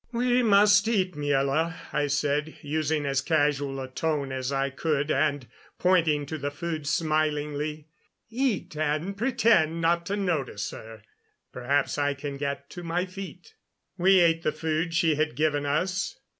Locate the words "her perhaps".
10.71-11.99